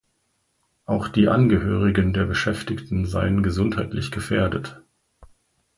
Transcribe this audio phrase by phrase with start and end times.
[0.87, 4.81] Auch die Angehörigen der Beschäftigten seien gesundheitlich gefährdet.